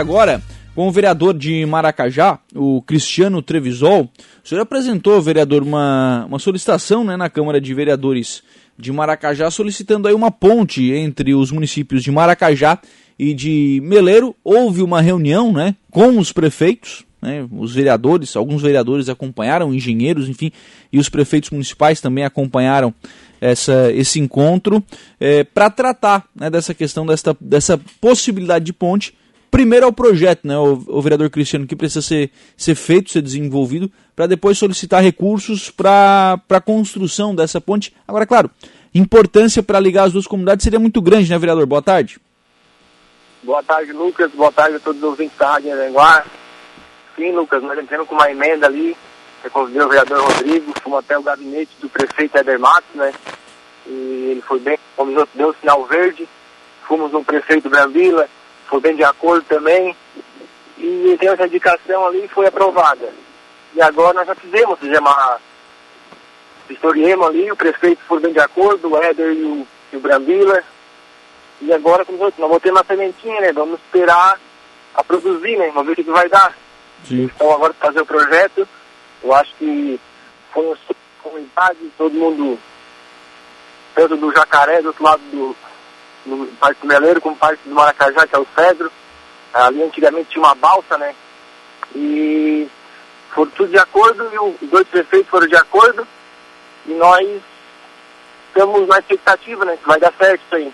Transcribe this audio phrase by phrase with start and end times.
[0.00, 0.40] Agora,
[0.76, 4.08] com o vereador de Maracajá, o Cristiano Trevisol,
[4.44, 8.44] o senhor apresentou, vereador, uma, uma solicitação né, na Câmara de Vereadores
[8.78, 12.78] de Maracajá, solicitando aí uma ponte entre os municípios de Maracajá
[13.18, 14.36] e de Meleiro.
[14.44, 20.52] Houve uma reunião né, com os prefeitos, né, os vereadores, alguns vereadores acompanharam, engenheiros, enfim,
[20.92, 22.94] e os prefeitos municipais também acompanharam
[23.40, 24.80] essa, esse encontro
[25.18, 29.12] é, para tratar né, dessa questão, dessa, dessa possibilidade de ponte
[29.50, 33.22] primeiro é o projeto, né, o, o vereador Cristiano, que precisa ser, ser feito, ser
[33.22, 37.94] desenvolvido, para depois solicitar recursos para a construção dessa ponte.
[38.06, 38.50] Agora, claro,
[38.94, 41.66] importância para ligar as duas comunidades seria muito grande, né, vereador?
[41.66, 42.18] Boa tarde.
[43.42, 44.30] Boa tarde, Lucas.
[44.32, 46.24] Boa tarde a todos os ouvintes da Rádio Aranguá.
[47.16, 48.96] Sim, Lucas, nós entramos com uma emenda ali,
[49.42, 53.12] eu o vereador Rodrigo, fomos até o gabinete do prefeito Eder Matos, né,
[53.86, 54.78] e ele foi bem,
[55.34, 56.28] deu o sinal verde,
[56.86, 58.28] fomos no prefeito Brambila,
[58.68, 59.96] foi bem de acordo também.
[60.76, 63.08] E tem essa indicação ali e foi aprovada.
[63.74, 65.38] E agora nós já fizemos, fizemos a
[66.70, 70.62] historiemos ali, o prefeito foi bem de acordo, o Éder e o, e o Brambila.
[71.60, 73.52] E agora, como nós vamos ter uma sementinha, né?
[73.52, 74.38] Vamos esperar
[74.94, 75.70] a produzir, né?
[75.70, 76.56] Vamos ver o que, que vai dar.
[77.04, 77.24] Sim.
[77.24, 78.68] Então agora fazer o projeto,
[79.22, 79.98] eu acho que
[80.52, 80.76] foi uma
[81.22, 82.58] comunidade, todo mundo,
[83.94, 85.56] tanto do Jacaré, do outro lado do,
[86.26, 88.90] no Parque do Meleiro, como Parque do Maracajá, que é o Cedro.
[89.52, 91.14] Ali antigamente tinha uma balsa, né?
[91.94, 92.68] E
[93.34, 96.06] foram tudo de acordo e os dois prefeitos foram de acordo
[96.86, 97.26] e nós
[98.48, 99.76] estamos na expectativa, né?
[99.76, 100.72] Que vai dar certo isso aí.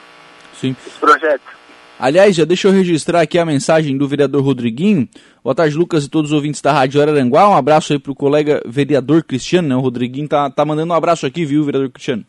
[0.55, 0.77] Sim.
[0.87, 1.55] Esse projeto.
[1.99, 5.09] Aliás, já deixa eu registrar aqui a mensagem do vereador Rodriguinho.
[5.43, 7.49] Boa tarde, Lucas e todos os ouvintes da Rádio Araranguá.
[7.49, 9.77] Um abraço aí pro colega vereador Cristiano, né?
[9.77, 12.25] O Rodriguinho tá, tá mandando um abraço aqui, viu, vereador Cristiano?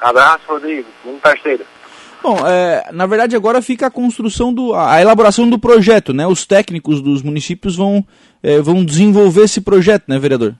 [0.00, 0.88] Abraço, Rodrigo.
[1.04, 1.64] Muito parceiro.
[2.22, 6.24] Bom, é, na verdade agora fica a construção do, a elaboração do projeto, né?
[6.24, 8.06] Os técnicos dos municípios vão,
[8.40, 10.54] é, vão desenvolver esse projeto, né, vereador?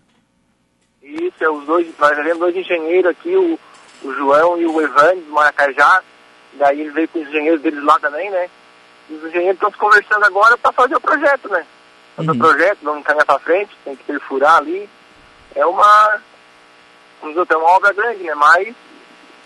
[1.00, 3.56] Isso, é os dois, nós temos dois engenheiros aqui, o,
[4.02, 6.02] o João e o Evandro do Maracajá,
[6.54, 8.48] daí ele veio com os engenheiros deles lá também, né?
[9.08, 11.64] E os engenheiros estão conversando agora para fazer o projeto, né?
[12.16, 12.36] Fazer uhum.
[12.36, 14.88] o projeto, vamos caminhar para frente, tem que perfurar ali.
[15.54, 16.20] É uma,
[17.20, 18.34] vamos dizer, é uma obra grande, né?
[18.34, 18.74] Mas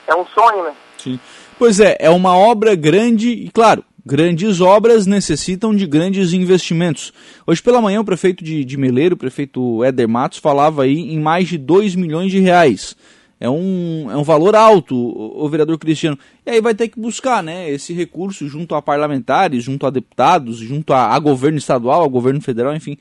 [0.07, 0.75] é um sonho, né?
[0.99, 1.21] Sim.
[1.59, 7.13] Pois é, é uma obra grande e, claro, grandes obras necessitam de grandes investimentos.
[7.47, 11.19] Hoje pela manhã o prefeito de, de Meleiro, o prefeito Éder Matos, falava aí em
[11.19, 12.95] mais de 2 milhões de reais.
[13.41, 16.19] É um, é um valor alto, o, o, vereador Cristiano.
[16.45, 20.59] E aí vai ter que buscar né, esse recurso junto a parlamentares, junto a deputados,
[20.59, 22.97] junto a, a governo estadual, ao governo federal, enfim.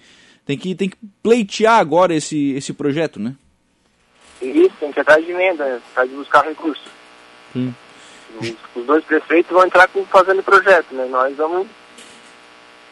[0.45, 3.35] Tem que, tem que pleitear agora esse, esse projeto, né?
[4.41, 6.83] Isso, tem que ir atrás de emenda, atrás de buscar recurso.
[7.53, 7.73] Sim.
[8.39, 11.05] Os, dois prefeitos vão entrar com, fazendo projeto, né?
[11.09, 11.67] Nós vamos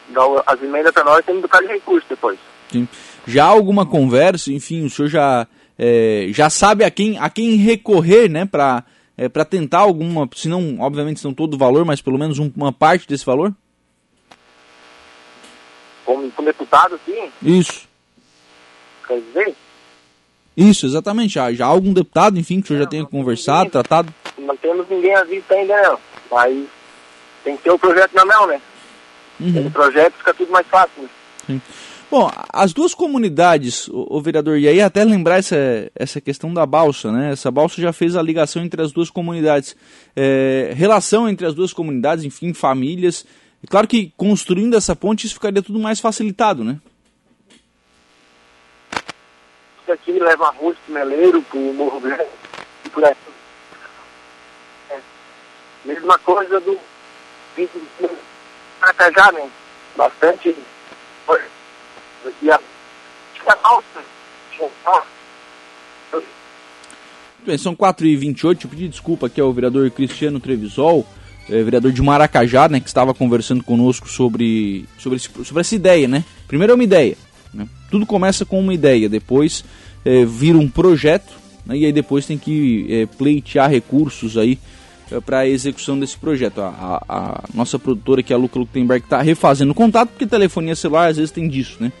[0.08, 2.38] dar as emendas para nós e temos que de recurso depois.
[2.70, 2.88] Sim.
[3.26, 5.46] Já alguma conversa, enfim, o senhor já,
[5.78, 8.84] é, já sabe a quem, a quem recorrer, né, para
[9.16, 12.38] é, para tentar alguma, se não, obviamente, se não todo o valor, mas pelo menos
[12.38, 13.54] um, uma parte desse valor?
[16.04, 17.30] Como, como deputado, sim?
[17.42, 17.88] Isso.
[19.06, 19.54] Quer dizer?
[20.56, 21.34] Isso, exatamente.
[21.34, 24.14] Já, já há algum deputado, enfim, que o senhor já tenha conversado, ninguém, tratado?
[24.44, 25.98] Não temos ninguém à vista ainda, não.
[26.30, 26.66] Mas
[27.42, 28.60] tem que ter o projeto na mão, né?
[29.40, 29.66] Uhum.
[29.66, 31.02] O projeto fica tudo mais fácil.
[31.02, 31.08] Né?
[31.46, 31.62] Sim.
[32.10, 35.56] Bom, as duas comunidades, o, o, vereador, e aí até lembrar essa,
[35.96, 37.32] essa questão da balsa, né?
[37.32, 39.76] Essa balsa já fez a ligação entre as duas comunidades.
[40.14, 43.26] É, relação entre as duas comunidades, enfim, famílias.
[43.62, 46.78] É claro que construindo essa ponte isso ficaria tudo mais facilitado, né?
[49.92, 52.26] aqui leva arroz pro Meleiro, pro Morro Grande
[52.84, 53.14] e por aí.
[55.84, 56.78] Mesma coisa do
[58.80, 59.50] Maracajá, né?
[59.96, 60.56] Bastante.
[62.42, 62.60] E a.
[67.44, 71.06] Bem, são 4h28, eu pedi desculpa aqui ao vereador Cristiano Trevisol,
[71.50, 76.08] é, vereador de Maracajá, né, que estava conversando conosco sobre, sobre, esse, sobre essa ideia,
[76.08, 76.24] né?
[76.48, 77.18] Primeiro é uma ideia,
[77.52, 77.68] né?
[77.90, 79.62] Tudo começa com uma ideia, depois
[80.06, 81.34] é, vira um projeto
[81.66, 84.58] né, e aí depois tem que é, pleitear recursos aí
[85.24, 86.60] para a execução desse projeto.
[86.60, 90.74] A, a, a, nossa produtora aqui, a Luca Lutemberg, está refazendo o contato porque telefonia
[90.74, 91.92] celular às vezes tem disso, né?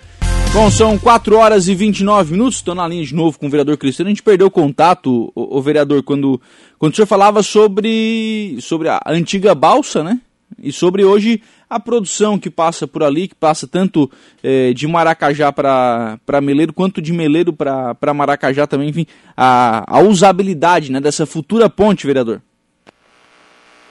[0.52, 3.76] Bom, são 4 horas e 29 minutos, estou na linha de novo com o vereador
[3.76, 4.06] Cristiano.
[4.06, 6.40] A gente perdeu o contato, o, o vereador, quando,
[6.78, 10.20] quando o senhor falava sobre, sobre a antiga balsa, né?
[10.62, 14.08] E sobre hoje a produção que passa por ali, que passa tanto
[14.44, 19.06] é, de Maracajá para Meleiro, quanto de Meleiro para Maracajá também, enfim,
[19.36, 22.40] a, a usabilidade né, dessa futura ponte, vereador.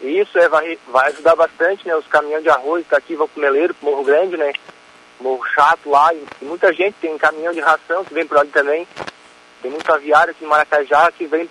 [0.04, 1.96] E isso é, vai, vai ajudar bastante, né?
[1.96, 4.52] Os caminhões de arroz daqui vão pro Meleiro, pro Morro Grande, né?
[5.20, 8.86] Morro Chato lá, e muita gente tem caminhão de ração que vem por ali também.
[9.62, 11.50] Tem muita aviária aqui em Maracajá que vem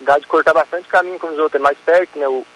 [0.00, 2.28] dá de cortar bastante caminho com os outros, é mais perto, né?
[2.28, 2.46] O,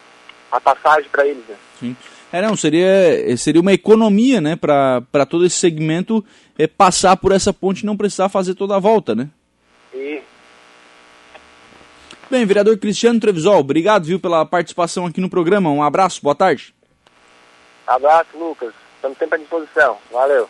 [0.52, 1.56] a passagem para eles, né?
[1.81, 1.96] Sim.
[2.32, 2.88] É, não, seria,
[3.37, 6.25] seria uma economia, né, para todo esse segmento
[6.58, 9.28] é, passar por essa ponte e não precisar fazer toda a volta, né?
[12.32, 15.69] Bem, vereador Cristiano Trevisol, obrigado, viu, pela participação aqui no programa.
[15.69, 16.75] Um abraço, boa tarde.
[17.87, 18.73] Abraço, Lucas.
[18.96, 19.99] Estamos sempre à disposição.
[20.11, 20.49] Valeu.